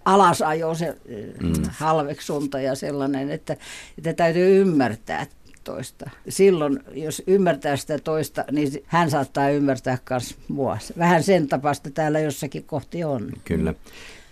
alasajo, 0.06 0.75
se 0.75 0.98
mm. 1.41 1.53
halveksunta 1.70 2.62
ja 2.62 2.75
sellainen, 2.75 3.32
että, 3.32 3.56
että 3.98 4.13
täytyy 4.13 4.62
ymmärtää 4.62 5.25
toista. 5.63 6.10
Silloin, 6.29 6.79
jos 6.94 7.24
ymmärtää 7.27 7.75
sitä 7.75 8.00
toista, 8.00 8.46
niin 8.51 8.84
hän 8.86 9.12
saattaa 9.12 9.50
ymmärtää 9.50 9.98
myös 10.10 10.36
mua. 10.48 10.77
Vähän 10.98 11.24
sen 11.24 11.48
tapasta 11.48 11.89
täällä 11.89 12.20
jossakin 12.20 12.63
kohti 12.63 13.03
on. 13.03 13.29
Kyllä. 13.46 13.74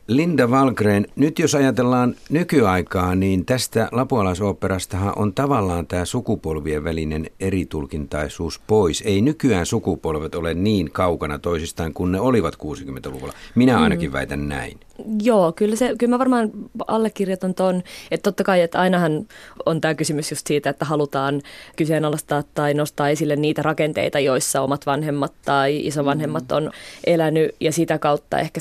Linda 0.08 0.50
Valgren, 0.50 1.08
nyt 1.16 1.40
jos 1.40 1.56
ajatellaan 1.56 2.16
nykyaikaa, 2.30 3.16
niin 3.16 3.46
tästä 3.46 3.90
lapualaisoopperastahan 3.92 5.14
on 5.16 5.34
tavallaan 5.34 5.88
tämä 5.88 6.06
sukupolvien 6.06 6.84
välinen 6.84 7.26
eritulkintaisuus 7.40 8.60
pois. 8.68 9.04
Ei 9.06 9.22
nykyään 9.22 9.66
sukupolvet 9.66 10.36
ole 10.36 10.54
niin 10.54 10.92
kaukana 10.92 11.40
toisistaan 11.40 11.94
kuin 11.94 12.12
ne 12.12 12.20
olivat 12.20 12.56
60-luvulla. 12.56 13.34
Minä 13.56 13.80
ainakin 13.80 14.10
mm. 14.10 14.14
väitän 14.14 14.50
näin. 14.50 14.80
Joo, 15.24 15.52
kyllä, 15.52 15.76
se, 15.76 15.96
kyllä 15.98 16.12
mä 16.12 16.20
varmaan 16.20 16.52
allekirjoitan 16.88 17.54
ton, 17.54 17.84
että 18.12 18.24
totta 18.24 18.44
kai, 18.44 18.62
että 18.62 18.80
ainahan 18.80 19.28
on 19.66 19.82
tämä 19.82 19.96
kysymys 19.96 20.32
just 20.32 20.48
siitä, 20.48 20.70
että 20.70 20.86
halutaan 20.86 21.42
kyseenalaistaa 21.76 22.44
tai 22.54 22.74
nostaa 22.74 23.10
esille 23.10 23.36
niitä 23.36 23.62
rakenteita, 23.62 24.20
joissa 24.20 24.62
omat 24.62 24.86
vanhemmat 24.86 25.34
tai 25.46 25.88
isovanhemmat 25.88 26.52
on 26.52 26.72
elänyt. 27.06 27.56
Ja 27.60 27.72
sitä 27.72 28.00
kautta 28.00 28.40
ehkä 28.40 28.60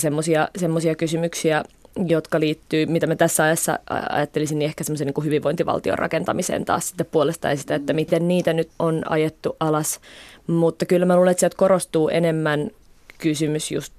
semmoisia 0.57 0.95
kysymyksiä, 0.99 1.65
jotka 2.07 2.41
liittyy, 2.41 2.87
mitä 2.87 3.07
me 3.07 3.17
tässä 3.17 3.45
ajassa 3.45 3.79
ajattelisin, 4.11 4.59
niin 4.59 4.67
ehkä 4.67 4.85
semmoisen 4.85 5.07
niin 5.07 5.25
hyvinvointivaltion 5.25 5.99
rakentamiseen 5.99 6.65
taas 6.65 6.89
sitten 6.89 7.07
puolestaan 7.11 7.57
sitä, 7.57 7.75
että 7.75 7.93
miten 7.93 8.29
niitä 8.29 8.53
nyt 8.53 8.69
on 8.79 9.03
ajettu 9.09 9.57
alas. 9.61 10.01
Mutta 10.47 10.87
kyllä 10.87 11.07
mä 11.07 11.17
luulen, 11.17 11.31
että 11.31 11.41
sieltä 11.41 11.57
korostuu 11.57 12.09
enemmän 12.09 12.71
kysymys 13.19 13.71
just 13.71 13.93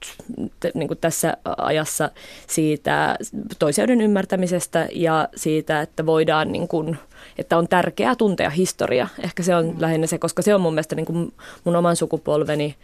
niin 0.73 0.87
kuin 0.87 0.97
tässä 1.01 1.37
ajassa 1.57 2.09
siitä 2.47 3.15
toiseuden 3.59 4.01
ymmärtämisestä 4.01 4.87
ja 4.91 5.29
siitä, 5.35 5.81
että 5.81 6.05
voidaan 6.05 6.51
niin 6.51 6.67
kuin, 6.67 6.97
että 7.37 7.57
on 7.57 7.67
tärkeää 7.67 8.15
tuntea 8.15 8.49
historia. 8.49 9.07
Ehkä 9.23 9.43
se 9.43 9.55
on 9.55 9.65
mm. 9.65 9.75
lähinnä 9.79 10.07
se, 10.07 10.17
koska 10.17 10.41
se 10.41 10.55
on 10.55 10.61
mun 10.61 10.73
mielestä 10.73 10.95
niin 10.95 11.05
kuin 11.05 11.33
mun 11.63 11.75
oman 11.75 11.95
sukupolveni 11.95 12.75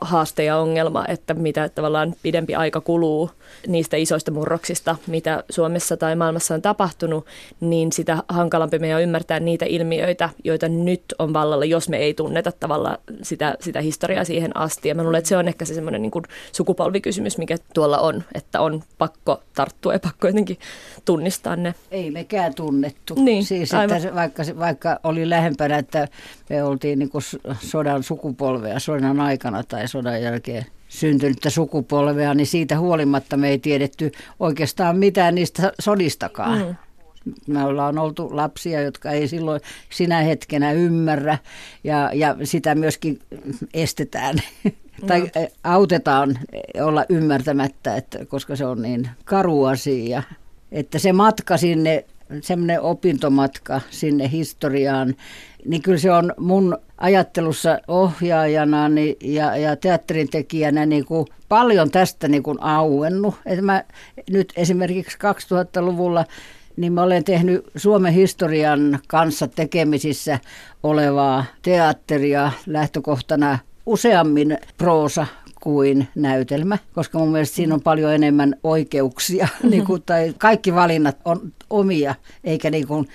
haaste 0.00 0.44
ja 0.44 0.56
ongelma, 0.56 1.04
että 1.08 1.34
mitä 1.34 1.68
tavallaan 1.68 2.14
pidempi 2.22 2.54
aika 2.54 2.80
kuluu 2.80 3.30
niistä 3.66 3.96
isoista 3.96 4.30
murroksista, 4.30 4.96
mitä 5.06 5.44
Suomessa 5.50 5.96
tai 5.96 6.16
maailmassa 6.16 6.54
on 6.54 6.62
tapahtunut, 6.62 7.26
niin 7.60 7.92
sitä 7.92 8.22
hankalampi 8.28 8.78
meidän 8.78 9.02
ymmärtää 9.02 9.40
niitä 9.40 9.64
ilmiöitä, 9.68 10.28
joita 10.44 10.68
nyt 10.68 11.02
on 11.18 11.32
vallalla, 11.32 11.64
jos 11.64 11.88
me 11.88 11.96
ei 11.96 12.14
tunneta 12.14 12.52
tavallaan 12.52 12.98
sitä, 13.22 13.54
sitä 13.60 13.80
historiaa 13.80 14.24
siihen 14.24 14.56
asti. 14.56 14.88
Ja 14.88 14.94
mä 14.94 15.02
luulen, 15.02 15.18
että 15.18 15.28
se 15.28 15.36
on 15.36 15.48
ehkä 15.48 15.64
se 15.64 15.74
semmoinen 15.74 16.02
niin 16.02 16.12
sukupolvikysymys, 16.52 17.38
mikä 17.38 17.56
tuolla 17.74 17.98
on, 17.98 18.24
että 18.34 18.60
on 18.60 18.82
pakko 18.98 19.42
tarttua 19.54 19.92
ja 19.92 19.98
pakko 19.98 20.26
jotenkin 20.26 20.58
tunnistaa 21.04 21.56
ne. 21.56 21.74
Ei 21.90 22.10
mekään 22.10 22.54
tunnettu. 22.54 23.14
Niin, 23.14 23.44
siis, 23.44 23.74
että 23.74 24.14
vaikka, 24.14 24.42
vaikka 24.58 25.00
oli 25.04 25.30
lähempänä, 25.30 25.78
että 25.78 26.08
me 26.50 26.62
oltiin 26.62 26.98
niin 26.98 27.10
sodan 27.60 28.02
sukupolvea 28.02 28.78
sodan 28.78 29.20
aikana 29.20 29.62
tai 29.68 29.88
sodan 29.88 30.22
jälkeen 30.22 30.66
syntynyttä 30.88 31.50
sukupolvea, 31.50 32.34
niin 32.34 32.46
siitä 32.46 32.78
huolimatta 32.78 33.36
me 33.36 33.48
ei 33.48 33.58
tiedetty 33.58 34.12
oikeastaan 34.40 34.96
mitään 34.96 35.34
niistä 35.34 35.72
sodistakaan. 35.80 36.58
Mm. 36.58 36.76
Me 37.46 37.64
ollaan 37.64 37.98
oltu 37.98 38.28
lapsia, 38.32 38.80
jotka 38.80 39.10
ei 39.10 39.28
silloin 39.28 39.60
sinä 39.90 40.20
hetkenä 40.20 40.72
ymmärrä 40.72 41.38
ja, 41.84 42.10
ja 42.14 42.36
sitä 42.44 42.74
myöskin 42.74 43.18
estetään 43.74 44.42
tai 45.06 45.20
no. 45.20 45.48
autetaan 45.64 46.38
olla 46.80 47.04
ymmärtämättä, 47.08 47.96
että, 47.96 48.24
koska 48.24 48.56
se 48.56 48.66
on 48.66 48.82
niin 48.82 49.08
karu 49.24 49.64
asia. 49.64 50.22
Että 50.72 50.98
se 50.98 51.12
matka 51.12 51.56
sinne, 51.56 52.04
semmoinen 52.40 52.80
opintomatka 52.80 53.80
sinne 53.90 54.30
historiaan, 54.30 55.14
niin 55.64 55.82
kyllä 55.82 55.98
se 55.98 56.12
on 56.12 56.34
mun 56.38 56.78
ajattelussa 56.98 57.78
ohjaajana 57.88 58.88
niin, 58.88 59.16
ja, 59.20 59.56
ja 59.56 59.76
teatterin 59.76 60.28
tekijänä 60.30 60.86
niin 60.86 61.04
kuin 61.04 61.26
paljon 61.48 61.90
tästä 61.90 62.28
niin 62.28 62.42
kuin 62.42 62.62
auennut. 62.62 63.34
Että 63.46 63.62
mä 63.62 63.84
nyt 64.30 64.52
esimerkiksi 64.56 65.18
2000-luvulla 65.18 66.24
niin 66.76 66.92
mä 66.92 67.02
olen 67.02 67.24
tehnyt 67.24 67.66
Suomen 67.76 68.12
historian 68.12 68.98
kanssa 69.08 69.48
tekemisissä 69.48 70.38
olevaa 70.82 71.44
teatteria 71.62 72.52
lähtökohtana 72.66 73.58
useammin 73.86 74.58
proosa 74.78 75.26
kuin 75.60 76.08
näytelmä, 76.14 76.78
koska 76.94 77.18
mun 77.18 77.32
mielestä 77.32 77.56
siinä 77.56 77.74
on 77.74 77.80
paljon 77.80 78.14
enemmän 78.14 78.54
oikeuksia, 78.64 79.44
mm-hmm. 79.44 79.70
niin 79.70 79.84
kuin, 79.84 80.02
tai 80.02 80.34
kaikki 80.38 80.74
valinnat 80.74 81.16
on 81.24 81.52
omia, 81.70 82.14
eikä 82.44 82.70
niin 82.70 82.86
kuin 82.86 83.08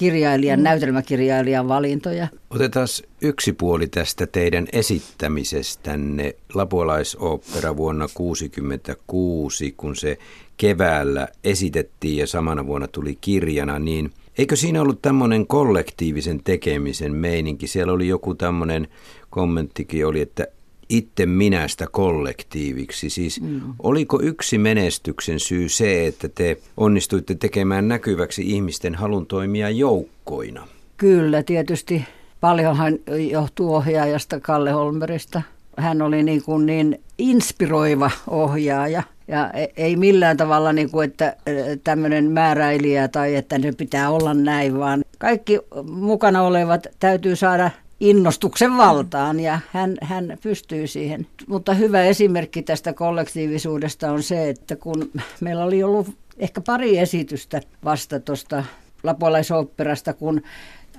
kirjailijan, 0.00 0.58
mm. 0.60 0.64
näytelmäkirjailijan 0.64 1.68
valintoja. 1.68 2.28
Otetaan 2.50 2.88
yksi 3.20 3.52
puoli 3.52 3.86
tästä 3.86 4.26
teidän 4.26 4.66
esittämisestänne 4.72 6.34
Lapualaisooppera 6.54 7.76
vuonna 7.76 8.08
1966, 8.08 9.74
kun 9.76 9.96
se 9.96 10.18
keväällä 10.56 11.28
esitettiin 11.44 12.16
ja 12.16 12.26
samana 12.26 12.66
vuonna 12.66 12.88
tuli 12.88 13.18
kirjana, 13.20 13.78
niin 13.78 14.10
eikö 14.38 14.56
siinä 14.56 14.82
ollut 14.82 15.02
tämmöinen 15.02 15.46
kollektiivisen 15.46 16.40
tekemisen 16.44 17.14
meininki? 17.14 17.66
Siellä 17.66 17.92
oli 17.92 18.08
joku 18.08 18.34
tämmöinen 18.34 18.88
kommenttikin 19.30 20.06
oli, 20.06 20.20
että 20.20 20.46
itse 20.90 21.26
minästä 21.26 21.86
kollektiiviksi. 21.92 23.10
Siis 23.10 23.40
mm. 23.40 23.60
oliko 23.82 24.20
yksi 24.22 24.58
menestyksen 24.58 25.40
syy 25.40 25.68
se, 25.68 26.06
että 26.06 26.28
te 26.28 26.56
onnistuitte 26.76 27.34
tekemään 27.34 27.88
näkyväksi 27.88 28.50
ihmisten 28.50 28.94
halun 28.94 29.26
toimia 29.26 29.70
joukkoina? 29.70 30.68
Kyllä, 30.96 31.42
tietysti 31.42 32.04
paljonhan 32.40 32.98
johtuu 33.30 33.74
ohjaajasta 33.74 34.40
Kalle 34.40 34.70
Holmerista. 34.70 35.42
Hän 35.76 36.02
oli 36.02 36.22
niin, 36.22 36.42
kuin 36.42 36.66
niin 36.66 37.00
inspiroiva 37.18 38.10
ohjaaja 38.26 39.02
ja 39.28 39.50
e- 39.54 39.66
ei 39.76 39.96
millään 39.96 40.36
tavalla, 40.36 40.72
niin 40.72 40.90
kuin, 40.90 41.08
että 41.10 41.36
tämmöinen 41.84 42.30
määräilijä 42.30 43.08
tai 43.08 43.36
että 43.36 43.58
ne 43.58 43.72
pitää 43.72 44.10
olla 44.10 44.34
näin, 44.34 44.78
vaan 44.78 45.04
kaikki 45.18 45.58
mukana 45.90 46.42
olevat 46.42 46.86
täytyy 46.98 47.36
saada 47.36 47.70
innostuksen 48.00 48.76
valtaan 48.76 49.40
ja 49.40 49.60
hän, 49.72 49.96
hän 50.02 50.38
pystyy 50.42 50.86
siihen. 50.86 51.26
Mutta 51.46 51.74
hyvä 51.74 52.02
esimerkki 52.02 52.62
tästä 52.62 52.92
kollektiivisuudesta 52.92 54.12
on 54.12 54.22
se, 54.22 54.48
että 54.48 54.76
kun 54.76 55.10
meillä 55.40 55.64
oli 55.64 55.82
ollut 55.82 56.08
ehkä 56.38 56.60
pari 56.60 56.98
esitystä 56.98 57.60
vasta 57.84 58.20
tuosta 58.20 58.64
lapualaisopperasta, 59.02 60.12
kun 60.12 60.42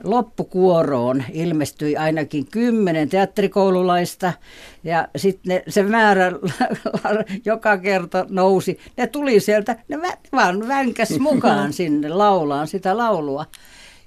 loppukuoroon 0.04 1.24
ilmestyi 1.34 1.98
ainakin 1.98 2.46
kymmenen 2.46 3.10
teatterikoululaista 3.10 4.34
ja 4.84 5.08
sitten 5.16 5.64
se 5.68 5.84
määrä 5.84 6.32
joka 7.46 7.78
kerta 7.78 8.26
nousi. 8.30 8.80
Ne 8.98 9.08
tuli 9.08 9.40
sieltä, 9.40 9.76
ne 9.88 10.00
vaan 10.32 10.68
vänkäs 10.68 11.20
mukaan 11.20 11.74
sinne 11.80 12.10
laulaan 12.10 12.68
sitä 12.68 12.98
laulua 12.98 13.46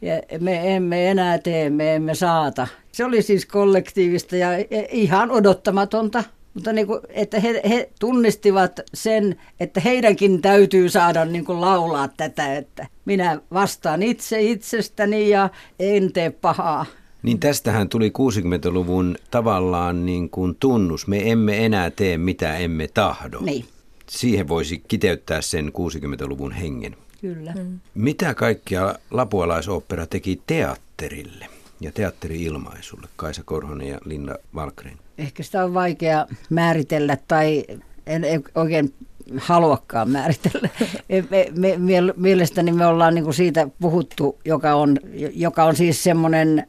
ja 0.03 0.39
me 0.41 0.77
emme 0.77 1.11
enää 1.11 1.39
tee, 1.39 1.71
me 1.71 1.95
emme 1.95 2.15
saata. 2.15 2.67
Se 2.93 3.05
oli 3.05 3.23
siis 3.23 3.47
kollektiivista 3.47 4.37
ja 4.37 4.49
ihan 4.91 5.31
odottamatonta, 5.31 6.25
mutta 6.55 6.73
niin 6.73 6.87
kuin, 6.87 7.01
että 7.09 7.41
he, 7.41 7.63
he 7.69 7.91
tunnistivat 8.01 8.81
sen, 8.95 9.37
että 9.61 9.81
heidänkin 9.81 10.43
täytyy 10.43 10.89
saada 10.89 11.25
niin 11.25 11.45
kuin 11.45 11.61
laulaa 11.61 12.09
tätä, 12.09 12.57
että 12.57 12.87
minä 13.05 13.41
vastaan 13.53 14.03
itse 14.03 14.43
itsestäni 14.43 15.29
ja 15.29 15.51
en 15.79 16.13
tee 16.13 16.31
pahaa. 16.31 16.87
Niin 17.23 17.41
tästähän 17.41 17.89
tuli 17.89 18.09
60-luvun 18.09 19.17
tavallaan 19.31 20.07
niin 20.07 20.31
kuin 20.31 20.57
tunnus. 20.61 21.07
Me 21.07 21.31
emme 21.31 21.65
enää 21.65 21.91
tee 21.91 22.19
mitä 22.19 22.57
emme 22.57 22.89
tahdo. 22.95 23.41
Niin. 23.41 23.65
Siihen 24.09 24.49
voisi 24.49 24.83
kiteyttää 24.89 25.43
sen 25.43 25.69
60-luvun 25.69 26.53
hengen. 26.53 26.97
Kyllä. 27.25 27.53
Mm. 27.53 27.81
Mitä 27.95 28.35
kaikkia 28.35 28.95
lapualaisopera 29.11 30.07
teki 30.07 30.41
teatterille 30.47 31.47
ja 31.81 31.93
teatteriilmaisulle, 31.93 33.09
Kaisa 33.17 33.43
Korhonen 33.45 33.89
ja 33.89 33.99
Linna 34.05 34.35
Valkren? 34.55 34.99
Ehkä 35.19 35.43
sitä 35.43 35.65
on 35.65 35.75
vaikea 35.75 36.27
määritellä 36.51 37.17
tai 37.29 37.65
en 38.07 38.23
oikein 38.55 38.95
haluakaan 39.37 40.11
määritellä. 40.11 40.69
Me, 41.31 41.77
me, 41.79 42.01
mielestäni 42.17 42.73
me 42.73 42.87
ollaan 42.87 43.15
niin 43.15 43.25
kuin 43.25 43.35
siitä 43.35 43.69
puhuttu, 43.81 44.39
joka 44.45 44.75
on, 44.75 44.99
joka 45.35 45.65
on 45.65 45.77
siis 45.77 46.03
semmoinen, 46.05 46.67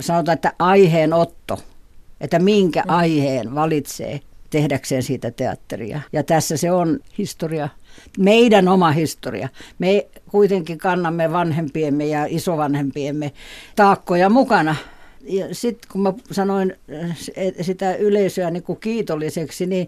sanotaan, 0.00 0.34
että 0.34 0.52
aiheenotto, 0.58 1.58
että 2.20 2.38
minkä 2.38 2.82
mm. 2.82 2.90
aiheen 2.90 3.54
valitsee 3.54 4.20
tehdäkseen 4.50 5.02
siitä 5.02 5.30
teatteria. 5.30 6.00
Ja 6.12 6.22
tässä 6.22 6.56
se 6.56 6.72
on 6.72 6.98
historia 7.18 7.68
meidän 8.18 8.68
oma 8.68 8.90
historia. 8.90 9.48
Me 9.78 10.06
kuitenkin 10.30 10.78
kannamme 10.78 11.32
vanhempiemme 11.32 12.06
ja 12.06 12.26
isovanhempiemme 12.28 13.32
taakkoja 13.76 14.28
mukana. 14.28 14.76
Ja 15.28 15.54
sitten 15.54 15.88
kun 15.92 16.00
mä 16.00 16.12
sanoin 16.30 16.76
sitä 17.60 17.94
yleisöä 17.94 18.50
niin 18.50 18.62
kuin 18.62 18.80
kiitolliseksi, 18.80 19.66
niin 19.66 19.86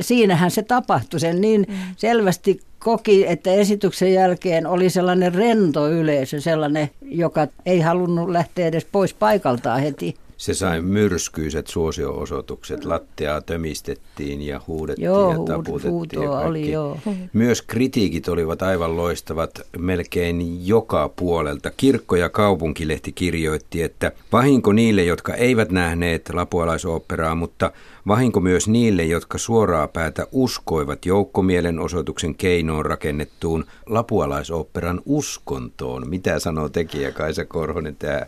siinähän 0.00 0.50
se 0.50 0.62
tapahtui. 0.62 1.20
Sen 1.20 1.40
niin 1.40 1.66
mm. 1.68 1.74
selvästi 1.96 2.60
koki, 2.78 3.26
että 3.28 3.52
esityksen 3.52 4.12
jälkeen 4.12 4.66
oli 4.66 4.90
sellainen 4.90 5.34
rento 5.34 5.90
yleisö, 5.90 6.40
sellainen, 6.40 6.90
joka 7.02 7.48
ei 7.66 7.80
halunnut 7.80 8.30
lähteä 8.30 8.66
edes 8.66 8.86
pois 8.92 9.14
paikaltaan 9.14 9.80
heti. 9.80 10.14
Se 10.44 10.54
sai 10.54 10.80
myrskyiset 10.80 11.66
suosioosoitukset, 11.66 12.84
lattiaa 12.84 13.40
tömistettiin 13.40 14.42
ja 14.42 14.60
huudettiin 14.66 15.04
joo, 15.04 15.32
ja 15.32 15.38
taputettiin. 15.38 16.22
Ja 16.22 16.30
oli, 16.30 16.70
joo. 16.70 16.98
Myös 17.32 17.62
kritiikit 17.62 18.28
olivat 18.28 18.62
aivan 18.62 18.96
loistavat 18.96 19.50
melkein 19.78 20.66
joka 20.68 21.08
puolelta. 21.08 21.70
Kirkko- 21.76 22.16
ja 22.16 22.28
kaupunkilehti 22.28 23.12
kirjoitti, 23.12 23.82
että 23.82 24.12
vahinko 24.32 24.72
niille, 24.72 25.04
jotka 25.04 25.34
eivät 25.34 25.70
nähneet 25.70 26.30
lapualaisoopperaa, 26.32 27.34
mutta 27.34 27.72
vahinko 28.06 28.40
myös 28.40 28.68
niille, 28.68 29.04
jotka 29.04 29.38
suoraa 29.38 29.88
päätä 29.88 30.26
uskoivat 30.32 31.06
joukkomielenosoituksen 31.06 32.34
keinoon 32.34 32.86
rakennettuun 32.86 33.64
lapualaisoopperan 33.86 35.00
uskontoon. 35.06 36.08
Mitä 36.08 36.38
sanoo 36.38 36.68
tekijä 36.68 37.12
Kaisa 37.12 37.44
Korhonen 37.44 37.96
tämä 37.96 38.26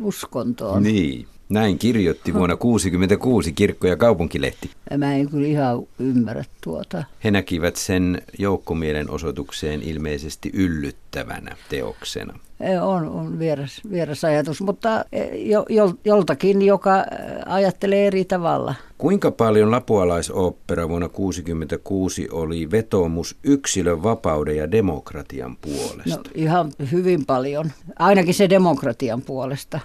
uskontoon. 0.00 0.82
Niin, 0.82 1.26
näin 1.50 1.78
kirjoitti 1.78 2.34
vuonna 2.34 2.56
1966 2.56 3.52
kirkko- 3.52 3.86
ja 3.86 3.96
kaupunkilehti. 3.96 4.70
Mä 4.96 5.14
en 5.14 5.28
kyllä 5.28 5.46
ihan 5.46 5.82
ymmärrä 5.98 6.44
tuota. 6.64 7.04
He 7.24 7.30
näkivät 7.30 7.76
sen 7.76 8.22
joukkomielenosoitukseen 8.38 9.82
ilmeisesti 9.82 10.50
yllyttävänä 10.54 11.56
teoksena. 11.68 12.38
On, 12.82 13.08
on 13.08 13.38
vieras, 13.38 13.80
vieras 13.90 14.24
ajatus, 14.24 14.60
mutta 14.60 15.04
e, 15.12 15.24
jo, 15.68 15.94
joltakin, 16.04 16.62
joka 16.62 17.04
ajattelee 17.46 18.06
eri 18.06 18.24
tavalla. 18.24 18.74
Kuinka 18.98 19.30
paljon 19.30 19.70
lapualaisooppera 19.70 20.88
vuonna 20.88 21.08
1966 21.08 22.28
oli 22.30 22.70
vetomus 22.70 23.36
yksilön 23.44 24.02
vapauden 24.02 24.56
ja 24.56 24.70
demokratian 24.70 25.56
puolesta? 25.56 26.16
No 26.16 26.22
ihan 26.34 26.72
hyvin 26.92 27.26
paljon, 27.26 27.70
ainakin 27.98 28.34
se 28.34 28.50
demokratian 28.50 29.22
puolesta. 29.22 29.80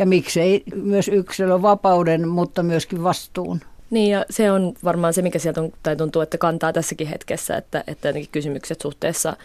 Ja 0.00 0.06
miksei 0.06 0.62
myös 0.74 1.08
yksilön 1.08 1.62
vapauden, 1.62 2.28
mutta 2.28 2.62
myöskin 2.62 3.02
vastuun. 3.02 3.60
Niin 3.90 4.10
ja 4.10 4.24
se 4.30 4.52
on 4.52 4.74
varmaan 4.84 5.14
se, 5.14 5.22
mikä 5.22 5.38
sieltä 5.38 5.60
on, 5.60 5.72
tai 5.82 5.96
tuntuu, 5.96 6.22
että 6.22 6.38
kantaa 6.38 6.72
tässäkin 6.72 7.06
hetkessä, 7.06 7.56
että, 7.56 7.84
että 7.86 8.08
kysymykset 8.32 8.80
suhteessa 8.80 9.36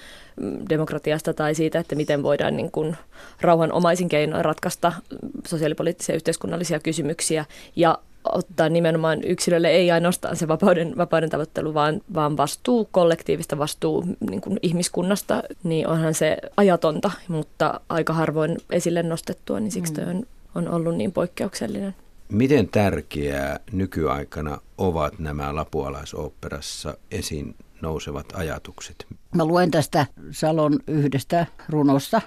mm, 0.41 0.57
demokratiasta 0.69 1.33
tai 1.33 1.55
siitä, 1.55 1.79
että 1.79 1.95
miten 1.95 2.23
voidaan 2.23 2.57
niin 2.57 2.71
kuin 2.71 2.97
rauhanomaisin 3.41 4.09
keinoin 4.09 4.45
ratkaista 4.45 4.89
mm, 4.89 5.29
sosiaalipoliittisia 5.47 6.13
ja 6.13 6.17
yhteiskunnallisia 6.17 6.79
kysymyksiä 6.79 7.45
ja 7.75 7.99
ottaa 8.33 8.69
nimenomaan 8.69 9.23
yksilölle 9.23 9.69
ei 9.69 9.91
ainoastaan 9.91 10.35
se 10.35 10.47
vapauden, 10.47 10.97
vapauden 10.97 11.29
tavoittelu, 11.29 11.73
vaan, 11.73 12.01
vaan 12.13 12.37
vastuu, 12.37 12.87
kollektiivista 12.91 13.57
vastuu 13.57 14.05
niin 14.29 14.41
kuin 14.41 14.59
ihmiskunnasta, 14.61 15.43
niin 15.63 15.87
onhan 15.87 16.13
se 16.13 16.37
ajatonta, 16.57 17.11
mutta 17.27 17.79
aika 17.89 18.13
harvoin 18.13 18.57
esille 18.69 19.03
nostettua, 19.03 19.59
niin 19.59 19.71
siksi 19.71 20.01
mm. 20.01 20.09
on, 20.09 20.23
on 20.55 20.67
ollut 20.69 20.95
niin 20.95 21.11
poikkeuksellinen. 21.11 21.95
Miten 22.29 22.67
tärkeää 22.67 23.59
nykyaikana 23.71 24.57
ovat 24.77 25.19
nämä 25.19 25.55
lapualaisoopperassa 25.55 26.97
esiin 27.11 27.55
nousevat 27.81 28.25
ajatukset? 28.33 29.05
Mä 29.35 29.45
luen 29.45 29.71
tästä 29.71 30.05
Salon 30.31 30.79
yhdestä 30.87 31.45
runosta, 31.69 32.21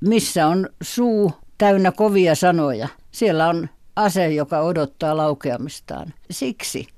missä 0.00 0.46
on 0.46 0.68
suu 0.82 1.32
täynnä 1.58 1.92
kovia 1.92 2.34
sanoja. 2.34 2.88
Siellä 3.10 3.48
on 3.48 3.68
ase, 3.96 4.28
joka 4.28 4.60
odottaa 4.60 5.16
laukeamistaan. 5.16 6.14
Siksi 6.30 6.88